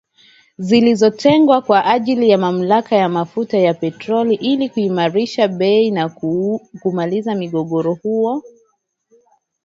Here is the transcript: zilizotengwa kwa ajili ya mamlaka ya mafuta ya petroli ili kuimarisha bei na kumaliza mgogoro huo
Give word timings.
zilizotengwa 0.57 1.61
kwa 1.61 1.85
ajili 1.85 2.29
ya 2.29 2.37
mamlaka 2.37 2.95
ya 2.95 3.09
mafuta 3.09 3.57
ya 3.57 3.73
petroli 3.73 4.35
ili 4.35 4.69
kuimarisha 4.69 5.47
bei 5.47 5.91
na 5.91 6.09
kumaliza 6.81 7.35
mgogoro 7.35 7.93
huo 7.95 8.43